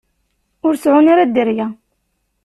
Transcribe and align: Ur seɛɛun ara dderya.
Ur 0.65 0.73
seɛɛun 0.77 1.11
ara 1.13 1.29
dderya. 1.29 1.67